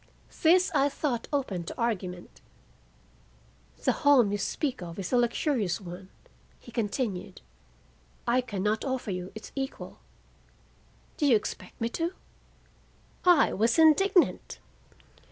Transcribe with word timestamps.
This 0.41 0.71
I 0.73 0.89
thought 0.89 1.27
open 1.31 1.63
to 1.65 1.77
argument. 1.79 2.41
"The 3.83 3.91
home 3.91 4.31
you 4.31 4.39
speak 4.39 4.81
of 4.81 4.97
is 4.97 5.13
a 5.13 5.15
luxurious 5.15 5.79
one," 5.79 6.09
he 6.59 6.71
continued. 6.71 7.41
"I 8.25 8.41
can 8.41 8.63
not 8.63 8.83
offer 8.83 9.11
you 9.11 9.31
its 9.35 9.51
equal 9.55 9.99
Do 11.17 11.27
you 11.27 11.35
expect 11.35 11.79
me 11.79 11.87
to?" 11.89 12.15
I 13.25 13.53
was 13.53 13.77
indignant. 13.77 14.57